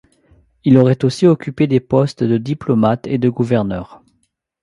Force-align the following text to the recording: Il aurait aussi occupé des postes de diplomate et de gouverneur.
Il 0.63 0.79
aurait 0.79 1.05
aussi 1.05 1.27
occupé 1.27 1.67
des 1.67 1.79
postes 1.79 2.23
de 2.23 2.39
diplomate 2.39 3.05
et 3.05 3.19
de 3.19 3.29
gouverneur. 3.29 4.01